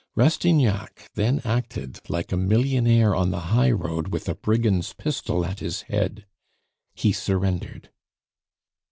Rastignac 0.15 1.11
then 1.13 1.41
acted 1.45 1.99
like 2.09 2.31
a 2.31 2.35
millionaire 2.35 3.13
on 3.15 3.29
the 3.29 3.51
highroad 3.53 4.07
with 4.07 4.27
a 4.27 4.33
brigand's 4.33 4.93
pistol 4.93 5.45
at 5.45 5.59
his 5.59 5.83
head; 5.83 6.25
he 6.95 7.11
surrendered. 7.13 7.91